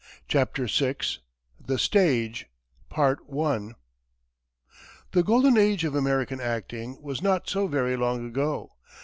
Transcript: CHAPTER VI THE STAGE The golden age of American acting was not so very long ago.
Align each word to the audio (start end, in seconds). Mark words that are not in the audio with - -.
CHAPTER 0.27 0.65
VI 0.65 0.95
THE 1.63 1.77
STAGE 1.77 2.47
The 2.87 3.75
golden 5.23 5.57
age 5.59 5.83
of 5.85 5.93
American 5.93 6.39
acting 6.41 6.99
was 7.03 7.21
not 7.21 7.47
so 7.47 7.67
very 7.67 7.95
long 7.95 8.25
ago. 8.25 8.71